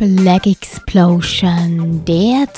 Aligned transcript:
Black 0.00 0.46
Explosion, 0.46 2.02
der 2.06 2.50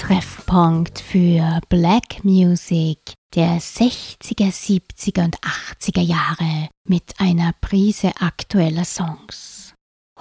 Treffpunkt 0.52 0.98
für 0.98 1.60
Black 1.70 2.24
Music 2.24 3.14
der 3.34 3.58
60er, 3.58 4.52
70er 4.52 5.24
und 5.24 5.38
80er 5.40 6.02
Jahre 6.02 6.68
mit 6.86 7.14
einer 7.16 7.54
Prise 7.62 8.12
aktueller 8.20 8.84
Songs. 8.84 9.72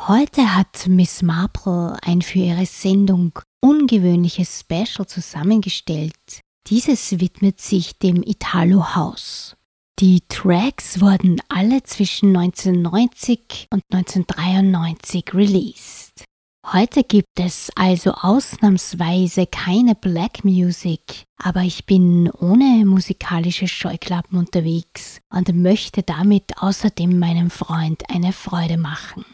Heute 0.07 0.55
hat 0.55 0.87
Miss 0.87 1.21
Marple 1.21 1.97
ein 2.03 2.21
für 2.21 2.39
ihre 2.39 2.65
Sendung 2.65 3.37
ungewöhnliches 3.59 4.61
Special 4.61 5.05
zusammengestellt. 5.05 6.39
Dieses 6.67 7.19
widmet 7.19 7.59
sich 7.59 7.99
dem 7.99 8.23
Italo 8.23 8.95
House. 8.95 9.57
Die 9.99 10.21
Tracks 10.29 11.01
wurden 11.01 11.41
alle 11.49 11.83
zwischen 11.83 12.37
1990 12.37 13.67
und 13.69 13.83
1993 13.91 15.33
released. 15.33 16.23
Heute 16.67 17.03
gibt 17.03 17.39
es 17.39 17.71
also 17.75 18.11
ausnahmsweise 18.11 19.47
keine 19.47 19.95
Black 19.95 20.45
Music, 20.45 21.23
aber 21.37 21.61
ich 21.61 21.87
bin 21.87 22.29
ohne 22.29 22.85
musikalische 22.85 23.67
Scheuklappen 23.67 24.37
unterwegs 24.37 25.19
und 25.33 25.53
möchte 25.55 26.03
damit 26.03 26.61
außerdem 26.61 27.17
meinem 27.17 27.49
Freund 27.49 28.03
eine 28.09 28.31
Freude 28.31 28.77
machen. 28.77 29.25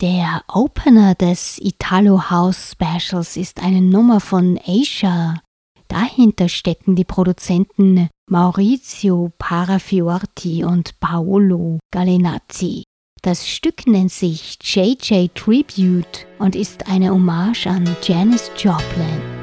Der 0.00 0.42
Opener 0.48 1.14
des 1.14 1.58
Italo 1.58 2.30
House 2.30 2.72
Specials 2.72 3.36
ist 3.36 3.62
eine 3.62 3.82
Nummer 3.82 4.20
von 4.20 4.58
Asia. 4.66 5.40
Dahinter 5.88 6.48
stecken 6.48 6.96
die 6.96 7.04
Produzenten 7.04 8.08
Maurizio 8.28 9.30
Parafiorti 9.38 10.64
und 10.64 10.98
Paolo 11.00 11.78
Galenazzi. 11.92 12.82
Das 13.26 13.48
Stück 13.48 13.88
nennt 13.88 14.12
sich 14.12 14.56
JJ 14.62 15.30
Tribute 15.34 16.28
und 16.38 16.54
ist 16.54 16.86
eine 16.86 17.10
Hommage 17.10 17.66
an 17.66 17.84
Janis 18.00 18.52
Joplin. 18.56 19.35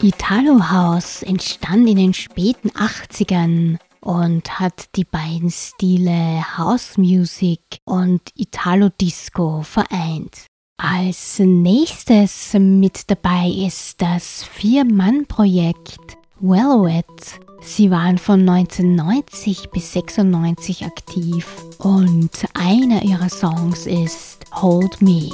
Italo 0.00 0.70
House 0.70 1.24
entstand 1.24 1.88
in 1.88 1.96
den 1.96 2.14
späten 2.14 2.70
80ern 2.70 3.78
und 4.00 4.60
hat 4.60 4.94
die 4.94 5.04
beiden 5.04 5.50
Stile 5.50 6.56
House 6.56 6.96
Music 6.96 7.60
und 7.84 8.20
Italo 8.36 8.90
Disco 9.00 9.62
vereint. 9.62 10.46
Als 10.80 11.40
nächstes 11.40 12.54
mit 12.54 13.10
dabei 13.10 13.48
ist 13.48 14.00
das 14.00 14.44
Vier-Mann-Projekt 14.44 16.16
Wellowet. 16.38 17.40
Sie 17.60 17.90
waren 17.90 18.18
von 18.18 18.48
1990 18.48 19.70
bis 19.70 19.94
96 19.94 20.84
aktiv 20.86 21.44
und 21.78 22.30
einer 22.54 23.02
ihrer 23.02 23.28
Songs 23.28 23.86
ist 23.86 24.44
Hold 24.54 25.02
Me. 25.02 25.28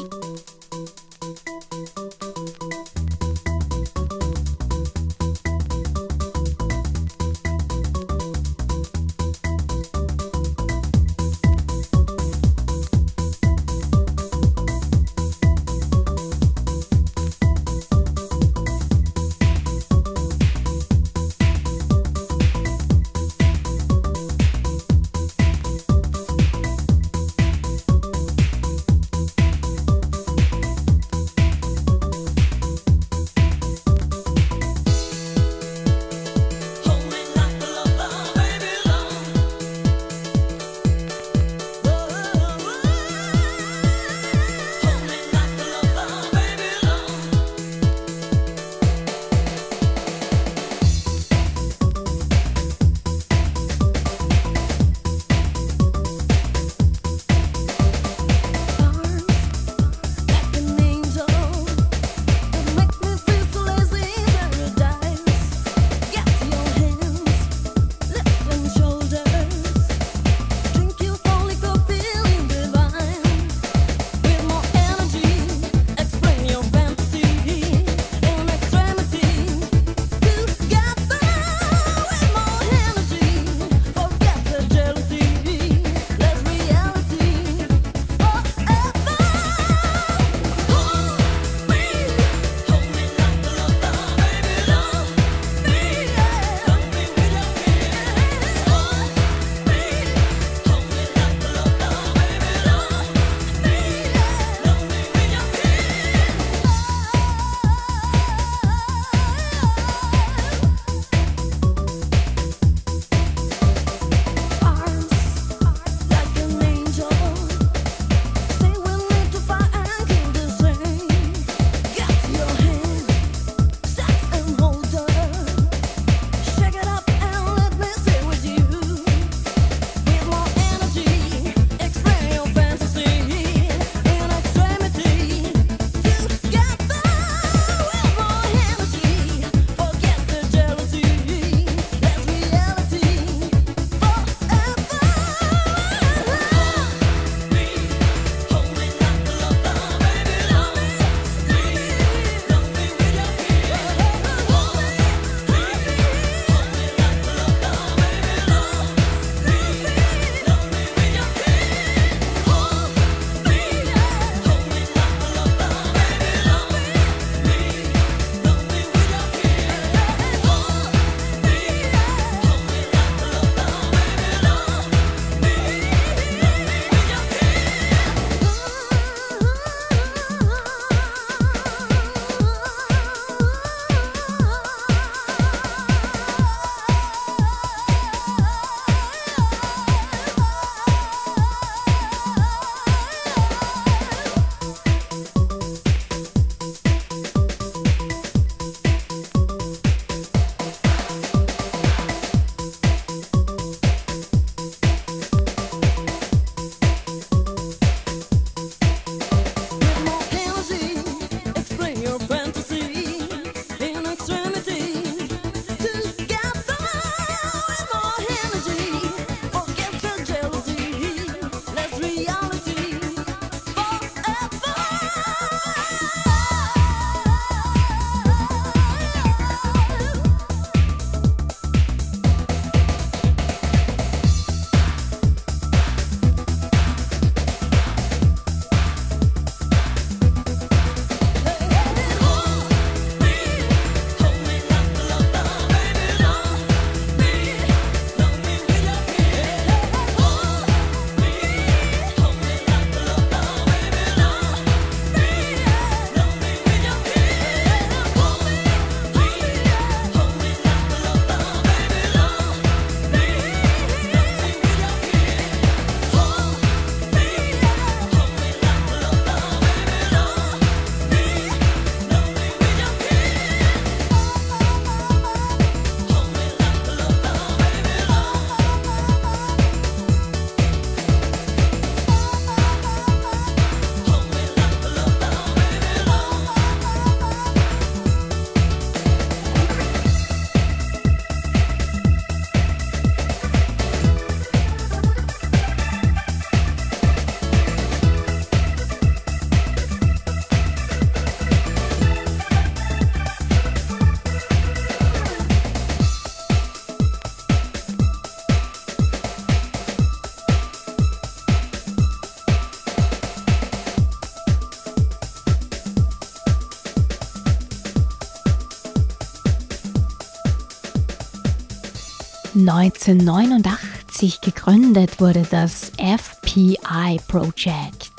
1989 322.75 324.41
gegründet 324.41 325.21
wurde 325.21 325.47
das 325.49 325.93
FPI 325.97 327.21
Project. 327.29 328.11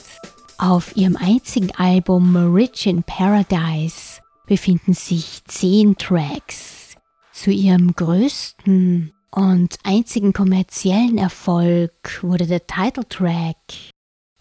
Auf 0.57 0.95
ihrem 0.95 1.17
einzigen 1.17 1.75
Album 1.75 2.53
Rich 2.55 2.87
in 2.87 3.03
Paradise 3.03 4.21
befinden 4.47 4.93
sich 4.93 5.43
zehn 5.45 5.97
Tracks. 5.97 6.95
Zu 7.33 7.51
ihrem 7.51 7.93
größten 7.95 9.11
und 9.31 9.77
einzigen 9.83 10.31
kommerziellen 10.31 11.17
Erfolg 11.17 12.19
wurde 12.21 12.47
der 12.47 12.65
Titeltrack. 12.65 13.57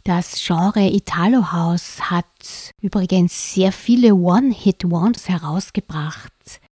Das 0.05 0.41
Genre 0.47 0.87
Italo 0.93 1.51
House 1.51 2.09
hat 2.09 2.73
übrigens 2.81 3.55
sehr 3.55 3.73
viele 3.73 4.15
One-Hit-Wonders 4.15 5.29
herausgebracht. 5.29 6.31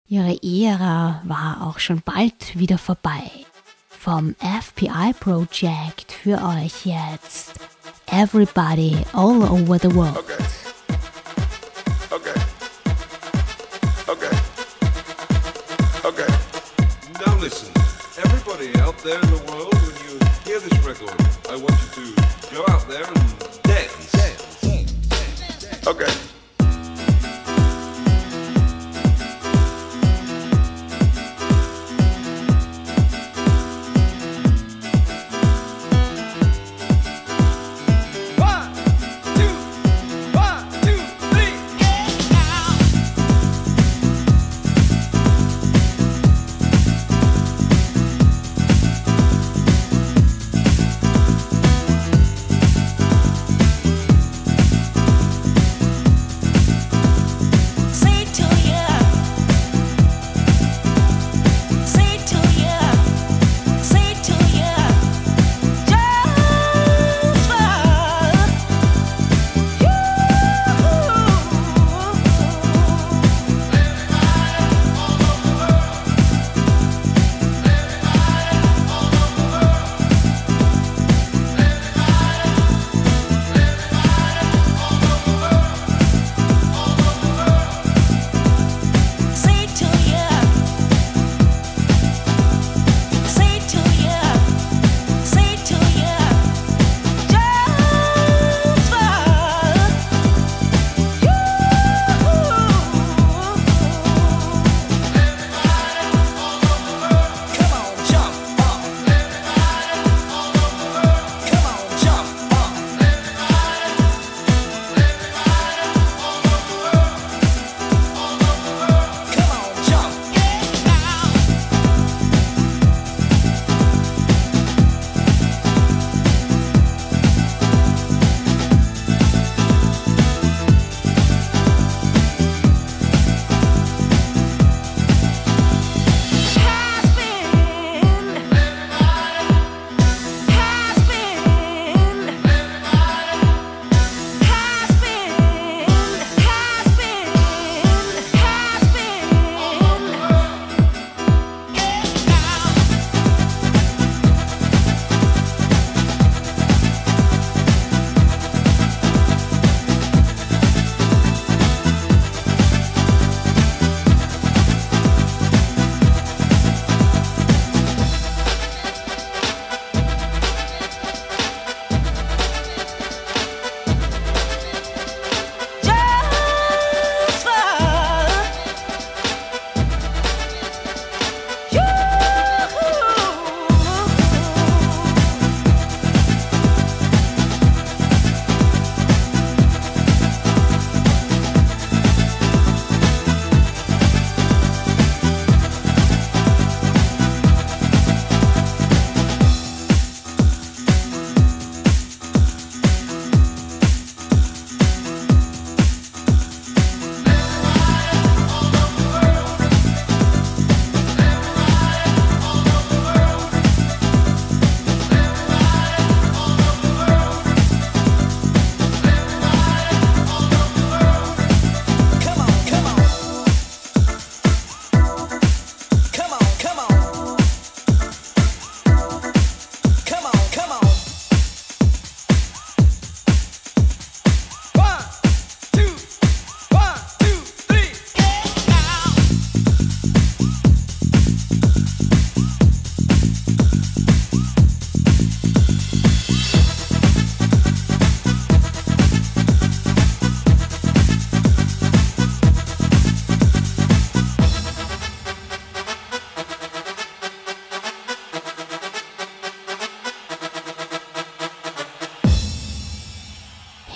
Ihre 0.10 0.42
Ära 0.42 1.22
war 1.26 1.68
auch 1.68 1.80
schon 1.80 2.02
bald 2.02 2.58
wieder 2.58 2.78
vorbei. 2.78 3.30
Vom 3.90 4.36
FPI 4.40 5.14
Project 5.20 6.14
für 6.14 6.42
euch 6.42 6.86
jetzt 6.86 7.56
Everybody 8.06 8.96
All 9.12 9.42
Over 9.42 9.78
the 9.78 9.94
World. 9.94 10.16
Okay. 10.18 10.38
Okay. 12.10 12.40
Okay. 14.08 14.36
Okay. 16.04 16.34
Now 17.26 17.36
listen, 17.42 17.68
everybody 18.24 18.72
out 18.80 18.96
there 19.04 19.20
in 19.20 19.28
the 19.28 19.52
world, 19.52 19.74
when 19.74 19.96
you 20.08 20.18
hear 20.46 20.62
this 20.62 20.86
record, 20.86 21.12
I 21.50 21.58
want 21.58 21.78
you 21.98 22.16
to 22.16 22.56
go 22.56 22.64
out 22.72 22.88
there 22.88 23.04
and 23.04 23.64
dance. 23.64 24.16
Okay. 25.86 26.37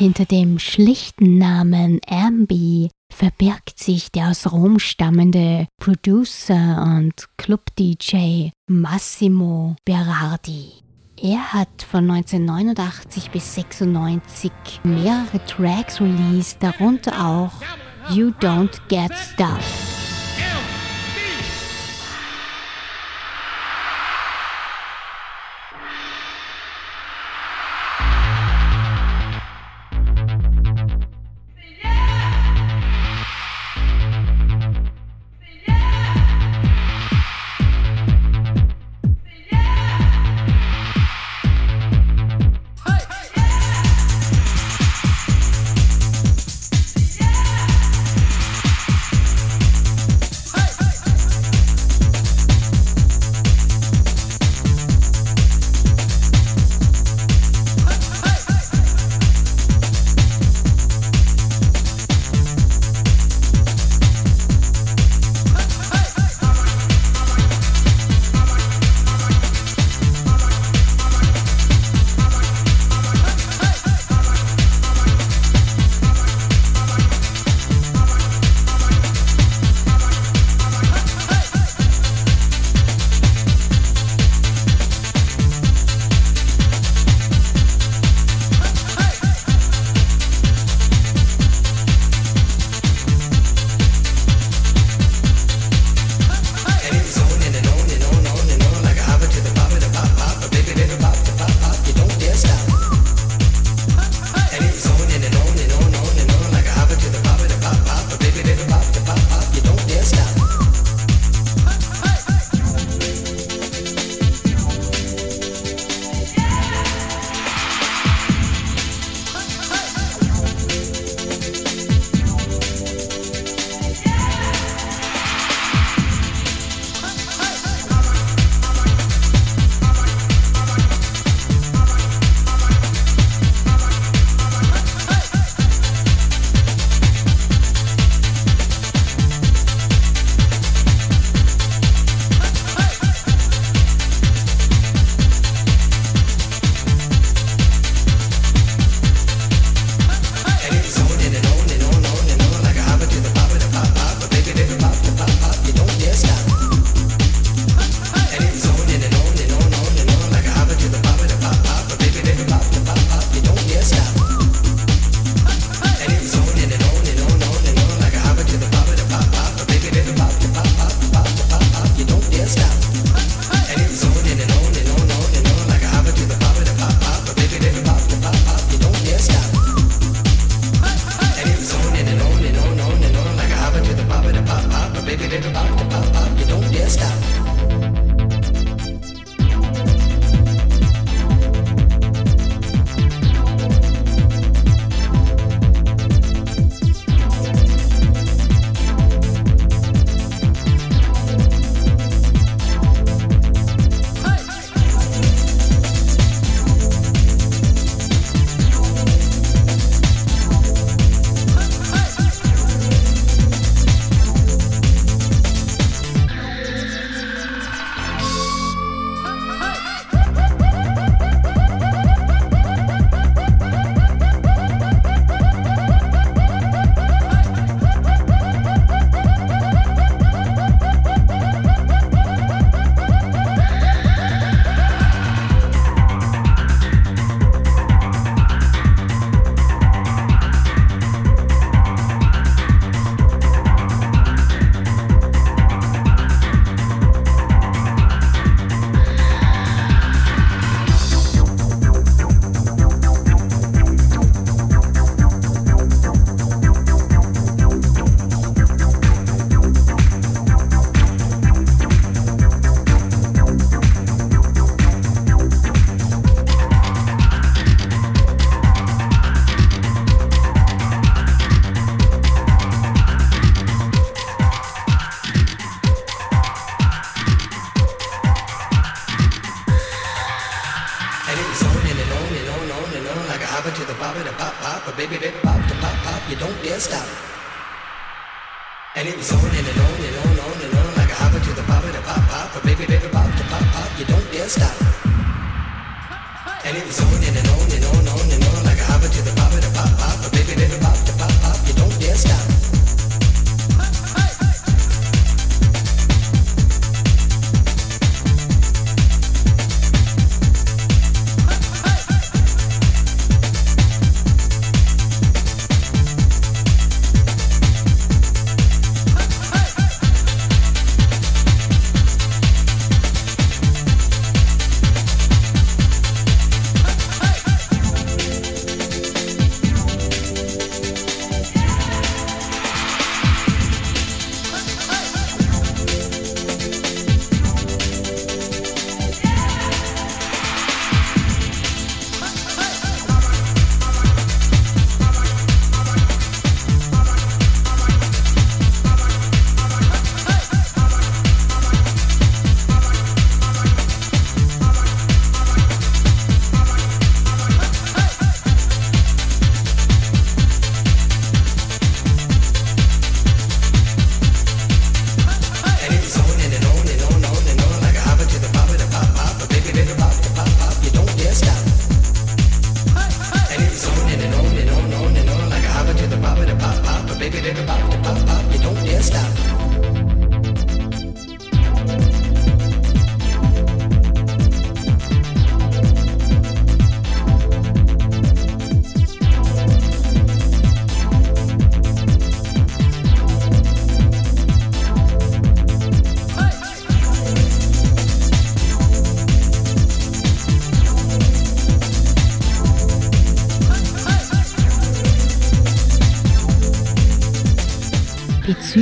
Hinter 0.02 0.26
dem 0.26 0.58
schlichten 0.58 1.38
Namen 1.38 2.00
Ambi 2.10 2.90
verbirgt 3.14 3.78
sich 3.78 4.12
der 4.12 4.30
aus 4.30 4.52
Rom 4.52 4.80
stammende 4.80 5.68
Producer 5.80 6.82
und 6.98 7.28
Club-DJ 7.38 8.50
Massimo 8.68 9.76
Berardi. 9.86 10.72
Er 11.22 11.54
hat 11.54 11.84
von 11.84 12.10
1989 12.10 13.30
bis 13.30 13.54
96 13.54 14.52
mehrere 14.84 15.46
Tracks 15.46 16.02
released, 16.02 16.64
darunter 16.64 17.24
auch 17.24 17.52
You 18.10 18.32
Don't 18.42 18.80
Get 18.88 19.16
Stuff. 19.16 20.01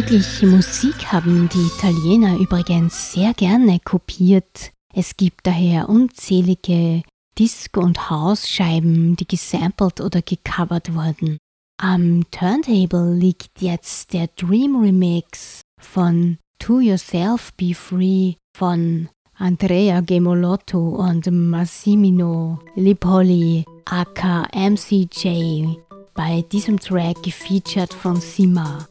Bezüglich 0.09 0.41
Musik 0.41 1.05
haben 1.11 1.49
die 1.49 1.67
Italiener 1.67 2.35
übrigens 2.39 3.13
sehr 3.13 3.31
gerne 3.35 3.79
kopiert. 3.79 4.71
Es 4.91 5.15
gibt 5.15 5.45
daher 5.45 5.87
unzählige 5.87 7.03
Disco- 7.37 7.81
und 7.81 8.09
House-Scheiben, 8.09 9.17
die 9.17 9.27
gesampelt 9.27 10.01
oder 10.01 10.23
gecovert 10.23 10.95
wurden. 10.95 11.37
Am 11.79 12.23
Turntable 12.31 13.13
liegt 13.13 13.61
jetzt 13.61 14.13
der 14.13 14.29
Dream 14.35 14.81
Remix 14.81 15.61
von 15.79 16.39
To 16.57 16.79
Yourself 16.79 17.53
Be 17.53 17.75
Free 17.75 18.33
von 18.57 19.09
Andrea 19.37 20.01
Gemolotto 20.01 20.89
und 20.89 21.29
Massimino 21.29 22.57
Lipoli 22.73 23.63
aka 23.85 24.47
MCJ 24.55 25.75
bei 26.15 26.43
diesem 26.51 26.79
Track 26.79 27.21
gefeatured 27.21 27.93
von 27.93 28.19
Sima. 28.19 28.87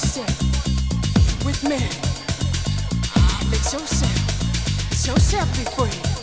understand. 0.00 0.30
With 1.44 1.62
me, 1.64 1.78
let 3.50 3.72
yourself, 3.72 4.90
let 4.90 5.06
yourself 5.06 5.58
be 5.58 5.64
free. 5.76 6.19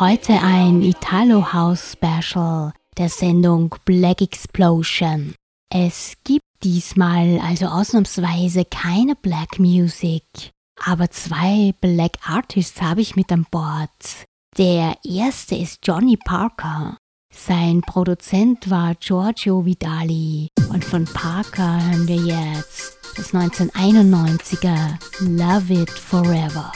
Heute 0.00 0.32
ein 0.32 0.82
Italo 0.82 1.52
House 1.52 1.92
Special 1.92 2.72
der 2.98 3.08
Sendung 3.08 3.74
Black 3.84 4.22
Explosion. 4.22 5.34
Es 5.72 6.14
gibt 6.24 6.42
diesmal 6.64 7.38
also 7.40 7.66
ausnahmsweise 7.66 8.64
keine 8.64 9.14
Black 9.14 9.58
Music, 9.58 10.24
aber 10.84 11.10
zwei 11.10 11.74
Black 11.80 12.12
Artists 12.26 12.80
habe 12.82 13.02
ich 13.02 13.14
mit 13.14 13.30
an 13.30 13.46
Bord. 13.50 13.90
Der 14.58 14.96
erste 15.04 15.54
ist 15.54 15.80
Johnny 15.84 16.16
Parker. 16.16 16.96
Sein 17.32 17.80
Produzent 17.80 18.70
war 18.70 18.94
Giorgio 18.94 19.64
Vidali 19.64 20.48
und 20.70 20.84
von 20.84 21.04
Parker 21.04 21.80
hören 21.84 22.08
wir 22.08 22.16
jetzt 22.16 22.98
das 23.16 23.32
1991er 23.32 24.98
Love 25.20 25.82
It 25.82 25.90
Forever. 25.90 26.72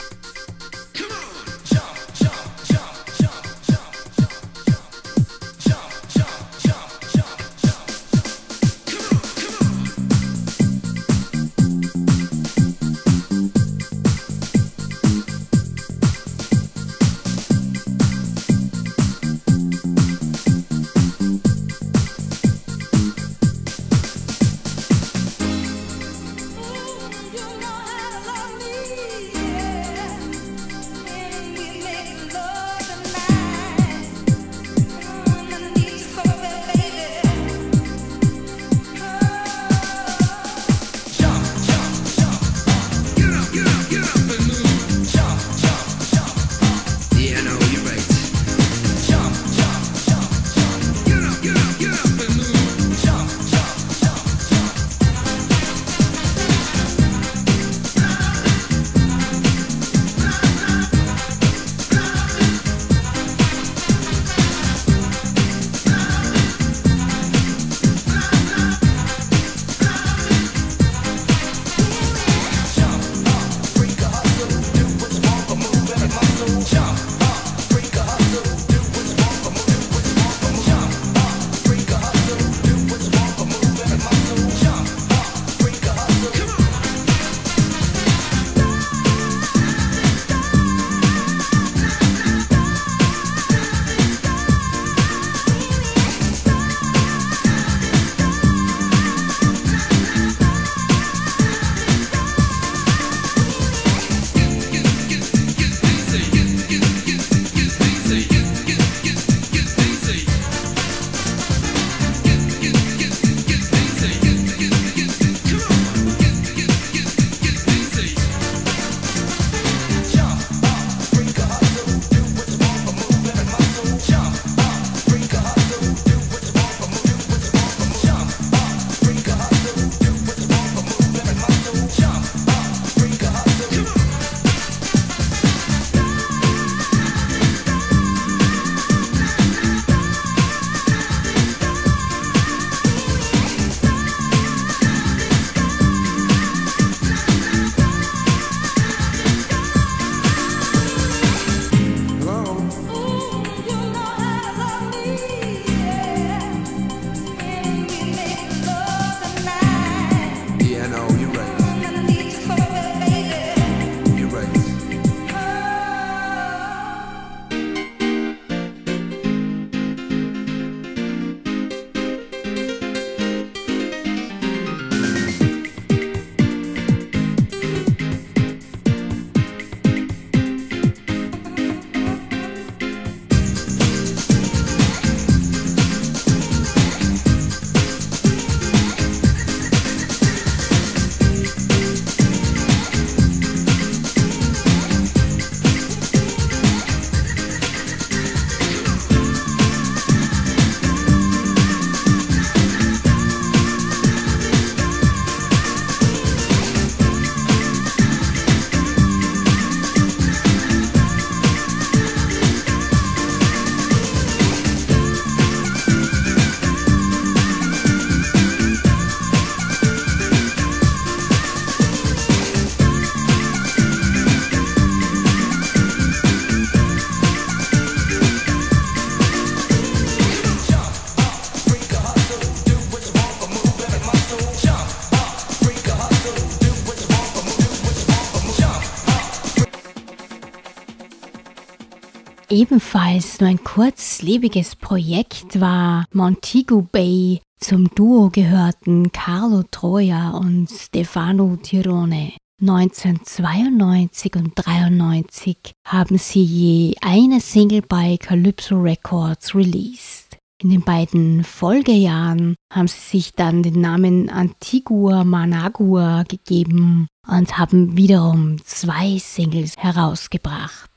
Ebenfalls 242.59 243.39
nur 243.39 243.49
ein 243.49 243.63
kurzlebiges 243.63 244.75
Projekt 244.75 245.61
war 245.61 246.03
Montego 246.11 246.81
Bay. 246.81 247.39
Zum 247.57 247.89
Duo 247.95 248.29
gehörten 248.29 249.13
Carlo 249.13 249.63
Troia 249.71 250.31
und 250.31 250.69
Stefano 250.69 251.55
Tirone. 251.63 252.33
1992 252.59 254.35
und 254.35 254.51
93 254.55 255.71
haben 255.87 256.17
sie 256.17 256.43
je 256.43 256.95
eine 256.99 257.39
Single 257.39 257.81
bei 257.81 258.17
Calypso 258.17 258.75
Records 258.75 259.55
released. 259.55 260.37
In 260.61 260.71
den 260.71 260.81
beiden 260.81 261.45
Folgejahren 261.45 262.55
haben 262.73 262.89
sie 262.89 263.19
sich 263.19 263.31
dann 263.31 263.63
den 263.63 263.79
Namen 263.79 264.29
Antigua 264.29 265.23
Managua 265.23 266.23
gegeben 266.23 267.07
und 267.25 267.57
haben 267.57 267.95
wiederum 267.95 268.57
zwei 268.65 269.17
Singles 269.17 269.75
herausgebracht. 269.77 270.88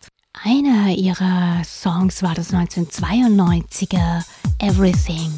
Einer 0.45 0.89
ihrer 0.89 1.63
Songs 1.65 2.21
war 2.21 2.35
das 2.35 2.53
1992er 2.53 4.25
Everything. 4.59 5.31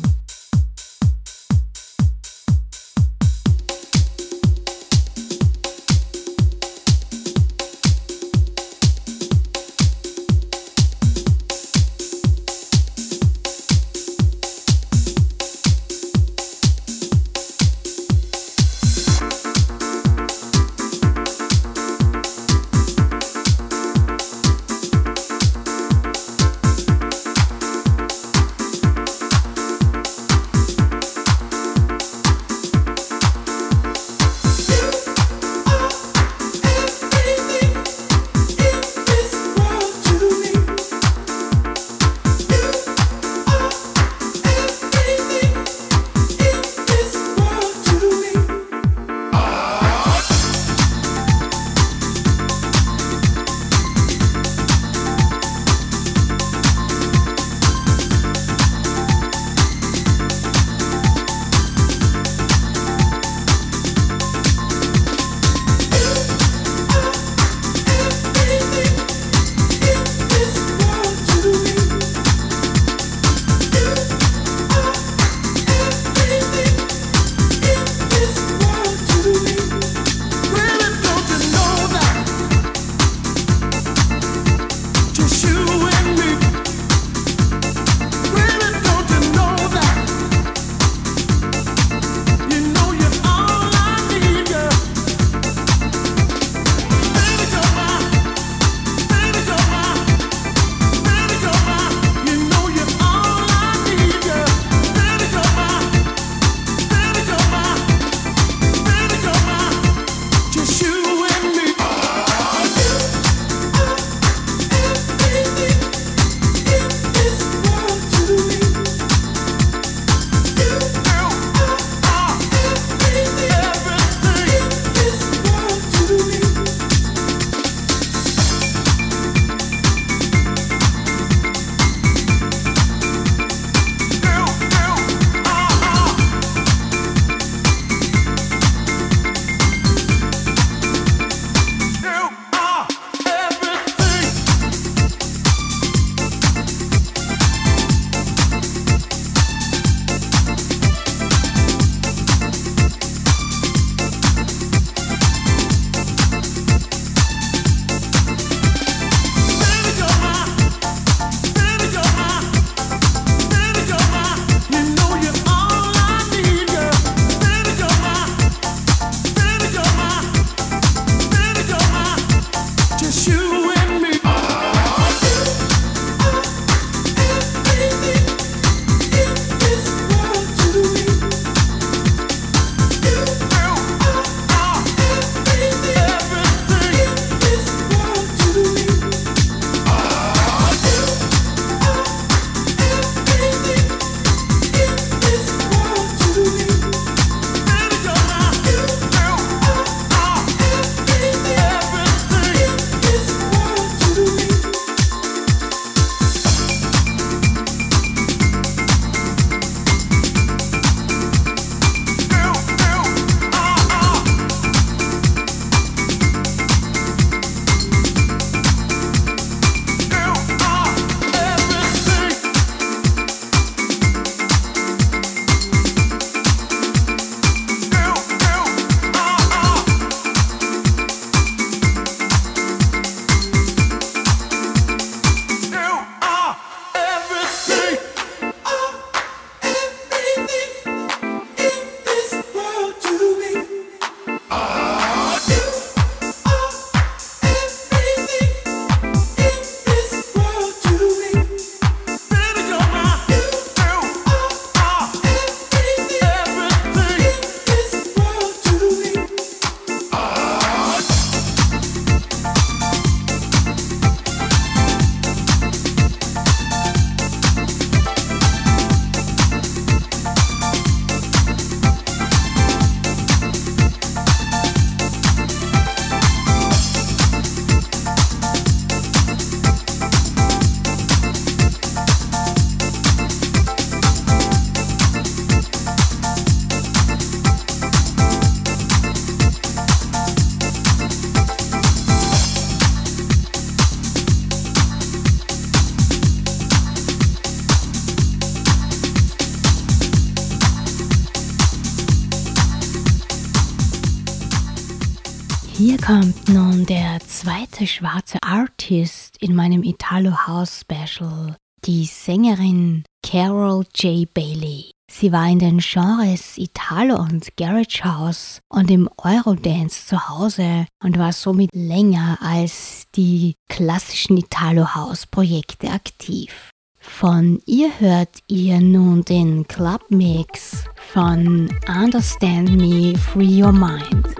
Zweite 307.26 307.86
schwarze 307.86 308.38
Artist 308.42 309.36
in 309.40 309.54
meinem 309.54 309.82
Italo 309.82 310.46
House 310.46 310.80
Special, 310.80 311.56
die 311.84 312.04
Sängerin 312.04 313.04
Carol 313.22 313.84
J. 313.94 314.32
Bailey. 314.32 314.90
Sie 315.10 315.32
war 315.32 315.48
in 315.48 315.58
den 315.58 315.78
Genres 315.78 316.58
Italo 316.58 317.16
und 317.16 317.56
Garage 317.56 318.04
House 318.04 318.60
und 318.68 318.90
im 318.90 319.08
Eurodance 319.18 320.06
zu 320.06 320.28
Hause 320.28 320.86
und 321.02 321.18
war 321.18 321.32
somit 321.32 321.70
länger 321.72 322.38
als 322.40 323.06
die 323.14 323.54
klassischen 323.68 324.38
Italo 324.38 324.94
House 324.94 325.26
Projekte 325.26 325.90
aktiv. 325.90 326.70
Von 326.98 327.60
ihr 327.66 327.90
hört 328.00 328.38
ihr 328.48 328.80
nun 328.80 329.22
den 329.24 329.68
Club 329.68 330.02
Mix 330.08 330.84
von 331.12 331.68
Understand 331.86 332.70
Me 332.70 333.16
Free 333.16 333.62
Your 333.62 333.72
Mind. 333.72 334.34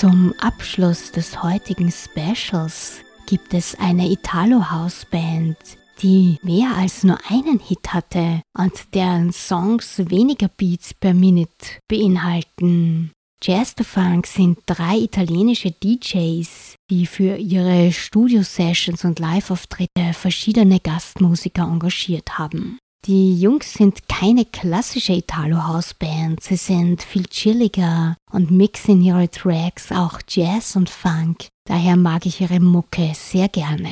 Zum 0.00 0.32
Abschluss 0.40 1.12
des 1.12 1.42
heutigen 1.42 1.92
Specials 1.92 3.02
gibt 3.26 3.52
es 3.52 3.78
eine 3.78 4.08
Italo-House-Band, 4.10 5.58
die 6.00 6.38
mehr 6.42 6.74
als 6.74 7.04
nur 7.04 7.18
einen 7.28 7.58
Hit 7.58 7.92
hatte 7.92 8.40
und 8.56 8.94
deren 8.94 9.30
Songs 9.30 9.98
weniger 10.08 10.48
Beats 10.48 10.94
per 10.94 11.12
Minute 11.12 11.52
beinhalten. 11.86 13.12
Jazz 13.42 13.74
the 13.76 13.84
Funk 13.84 14.26
sind 14.26 14.60
drei 14.64 14.96
italienische 15.00 15.70
DJs, 15.70 16.76
die 16.88 17.04
für 17.04 17.36
ihre 17.36 17.92
Studio-Sessions 17.92 19.04
und 19.04 19.18
Live-Auftritte 19.18 20.14
verschiedene 20.14 20.80
Gastmusiker 20.80 21.64
engagiert 21.64 22.38
haben. 22.38 22.78
Die 23.06 23.40
Jungs 23.40 23.72
sind 23.72 24.08
keine 24.08 24.44
klassische 24.44 25.14
Italo-House-Band, 25.14 26.42
sie 26.42 26.56
sind 26.56 27.02
viel 27.02 27.24
chilliger 27.24 28.18
und 28.30 28.50
mixen 28.50 29.00
ihre 29.00 29.30
Tracks 29.30 29.90
auch 29.90 30.20
Jazz 30.28 30.76
und 30.76 30.90
Funk, 30.90 31.48
daher 31.66 31.96
mag 31.96 32.26
ich 32.26 32.42
ihre 32.42 32.60
Mucke 32.60 33.12
sehr 33.14 33.48
gerne. 33.48 33.90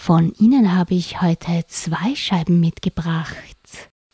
Von 0.00 0.32
ihnen 0.38 0.74
habe 0.74 0.94
ich 0.94 1.20
heute 1.20 1.64
zwei 1.66 2.14
Scheiben 2.14 2.58
mitgebracht. 2.58 3.36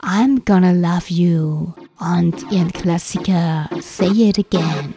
I'm 0.03 0.45
Gonna 0.45 0.72
Love 0.72 1.12
You 1.12 1.72
und 2.01 2.51
ihren 2.51 2.72
Klassiker 2.72 3.70
Say 3.80 4.30
It 4.30 4.39
Again. 4.41 4.95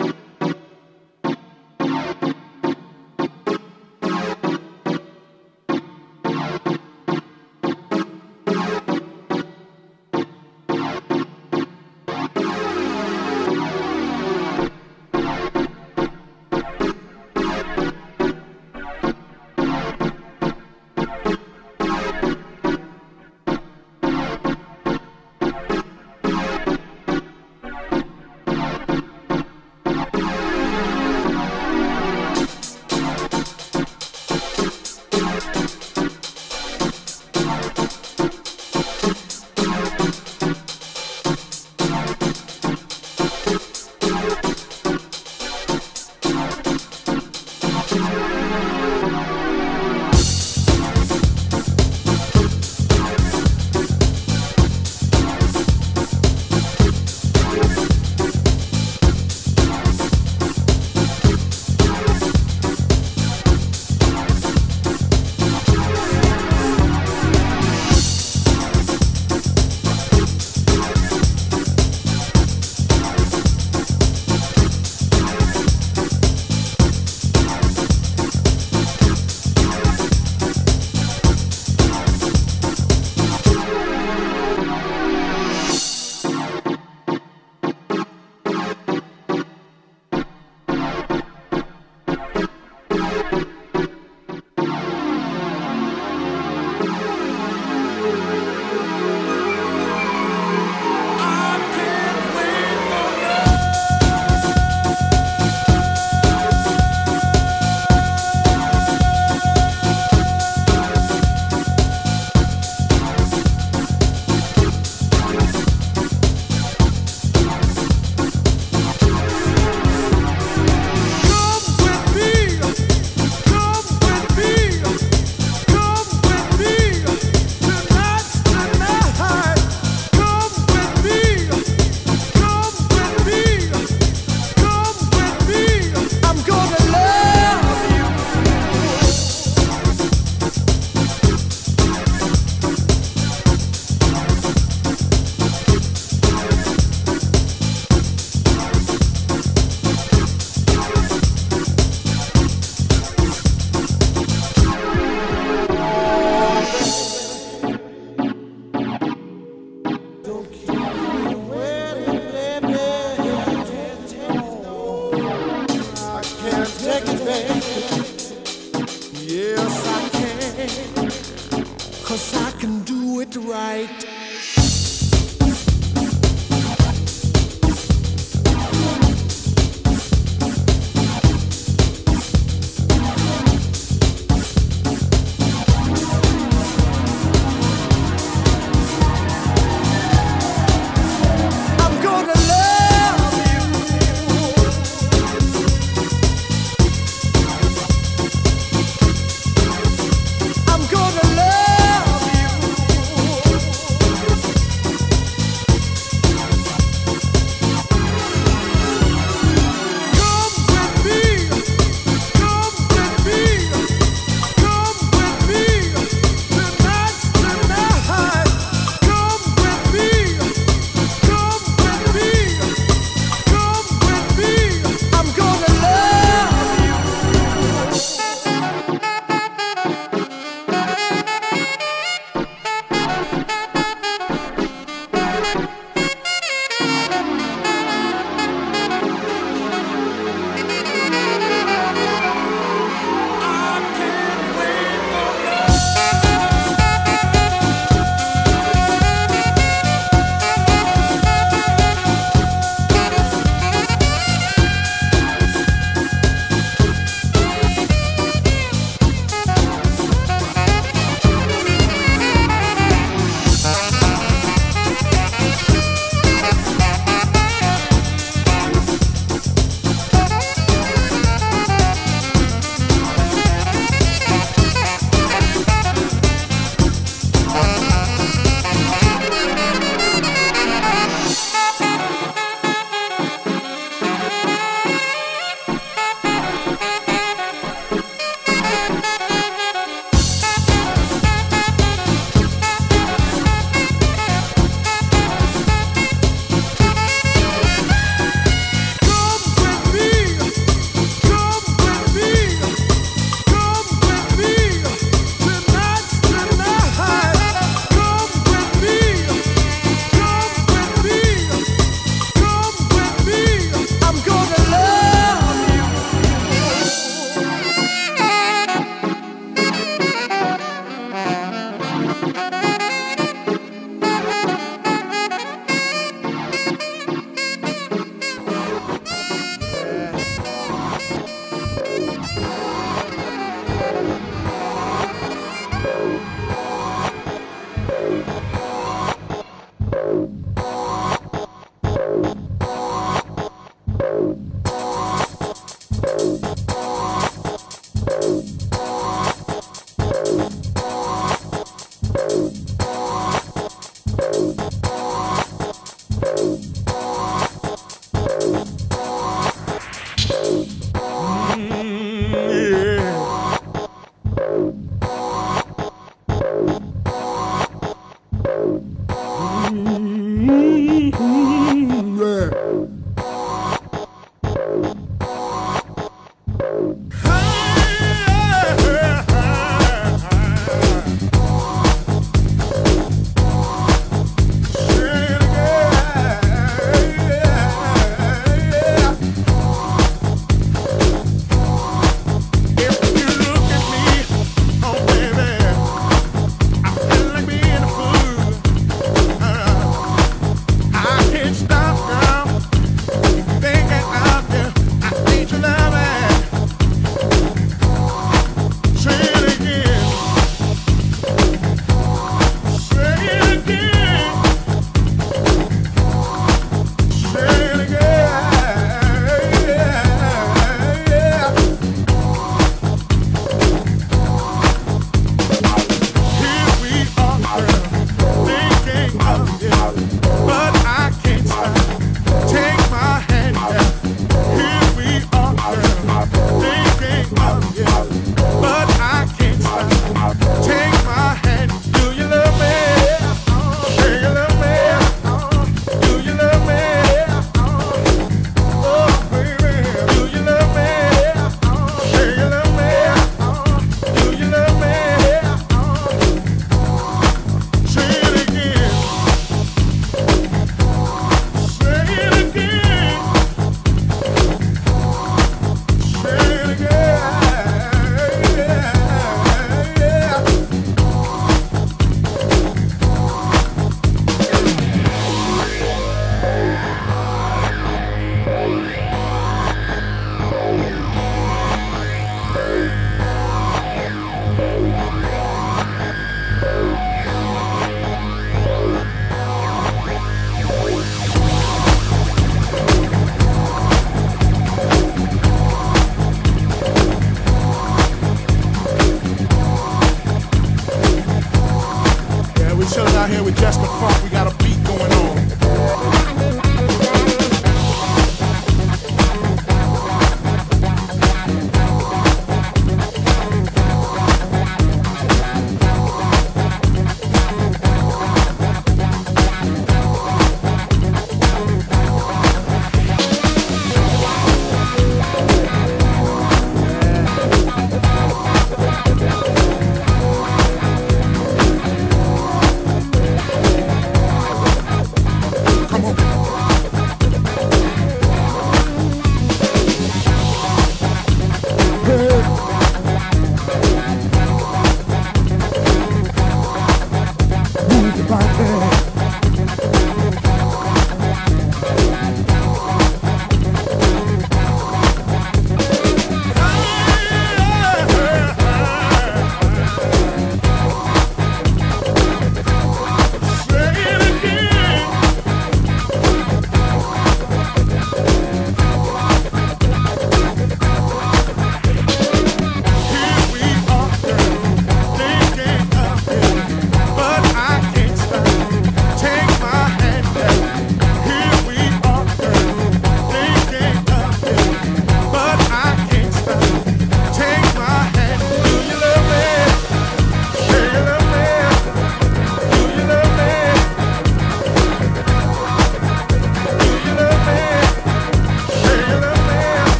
I'm 173.19 173.31
gonna 173.31 173.49
love 173.49 174.16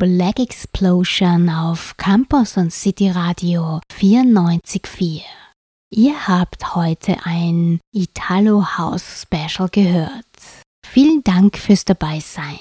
Black 0.00 0.40
Explosion 0.40 1.50
auf 1.50 1.94
Campus 1.98 2.56
und 2.56 2.72
City 2.72 3.10
Radio 3.10 3.80
94.4. 3.92 5.20
Ihr 5.90 6.26
habt 6.26 6.74
heute 6.74 7.18
ein 7.24 7.80
Italo 7.94 8.78
House 8.78 9.26
Special 9.26 9.68
gehört. 9.68 10.24
Vielen 10.86 11.22
Dank 11.22 11.58
fürs 11.58 11.84
Dabeisein. 11.84 12.60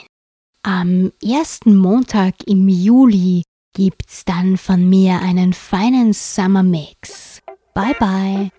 Am 0.64 1.14
ersten 1.24 1.78
Montag 1.78 2.36
im 2.46 2.68
Juli 2.68 3.44
gibt's 3.74 4.26
dann 4.26 4.58
von 4.58 4.90
mir 4.90 5.22
einen 5.22 5.54
feinen 5.54 6.12
Summer 6.12 6.64
Mix. 6.64 7.40
Bye 7.74 7.96
bye. 7.98 8.52